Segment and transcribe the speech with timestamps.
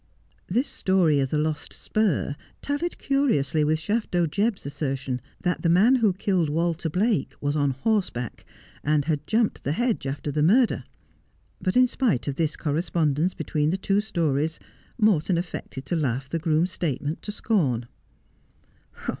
[0.51, 5.97] Tins story of the lost spur tallied curiously with Shafto Jcbb's assertion that the man
[5.97, 8.43] who killed Walter Blake was on horseback,
[8.83, 10.85] and had jumped the hedge after the murder.
[11.61, 14.57] But, in spite of this correspondence between the two stories,
[14.97, 17.85] Morton affected to laugh the groom's statement to scorn.